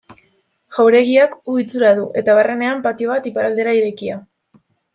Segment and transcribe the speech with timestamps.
[0.77, 4.21] Jauregiak U itxura du eta barrenean patio bat iparraldera irekia.